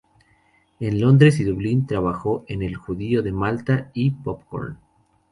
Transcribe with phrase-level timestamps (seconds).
[0.79, 4.79] En Londres y Dublín trabajó en "El judío de Malta" y "Popcorn".